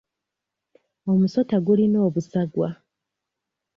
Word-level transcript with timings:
Omusota 1.11 1.55
gulina 1.65 1.99
obusagwa. 2.07 2.69